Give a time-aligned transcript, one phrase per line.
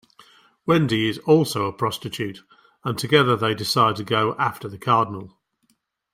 [0.65, 2.41] Wendy is also a prostitute
[2.83, 5.37] and together they decide to go after the cardinal.